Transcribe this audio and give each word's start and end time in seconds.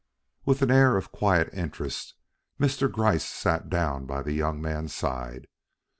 With 0.45 0.63
an 0.63 0.71
air 0.71 0.97
of 0.97 1.11
quiet 1.11 1.51
interest 1.53 2.15
Mr. 2.59 2.91
Gryce 2.91 3.23
sat 3.23 3.69
down 3.69 4.07
by 4.07 4.23
the 4.23 4.33
young 4.33 4.59
man's 4.59 4.95
side. 4.95 5.45